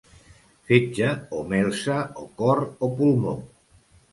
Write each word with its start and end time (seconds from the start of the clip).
Fetge 0.69 1.09
o 1.39 1.43
melsa 1.53 1.99
o 2.25 2.27
cor 2.41 2.65
o 2.89 2.91
pulmó. 2.99 3.37